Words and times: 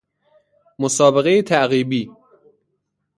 مسابقه 0.79 1.41
تعقیبی 1.41 2.11